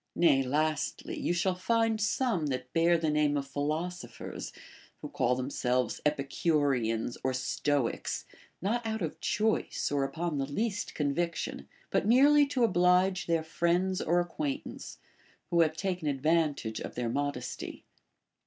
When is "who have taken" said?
15.51-16.07